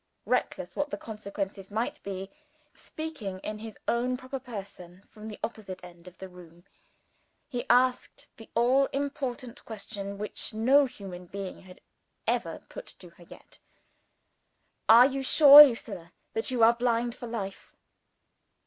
Reckless 0.25 0.75
what 0.75 0.89
the 0.89 0.97
consequences 0.97 1.69
might 1.69 2.01
be 2.01 2.31
speaking, 2.73 3.37
in 3.41 3.59
his 3.59 3.77
own 3.87 4.17
proper 4.17 4.39
person, 4.39 5.03
from 5.07 5.27
the 5.27 5.39
opposite 5.43 5.79
end 5.83 6.07
of 6.07 6.17
the 6.17 6.27
room 6.27 6.65
he 7.47 7.67
asked 7.69 8.27
the 8.35 8.49
all 8.55 8.85
important 8.87 9.63
question 9.63 10.17
which 10.17 10.55
no 10.55 10.85
human 10.85 11.27
being 11.27 11.61
had 11.61 11.79
ever 12.25 12.63
put 12.67 12.87
to 12.97 13.11
her 13.11 13.25
yet. 13.25 13.59
"Are 14.89 15.05
you 15.05 15.21
sure, 15.21 15.63
Lucilla, 15.63 16.11
that 16.33 16.49
you 16.49 16.63
are 16.63 16.73
blind 16.73 17.13
for 17.13 17.27
life?" 17.27 17.71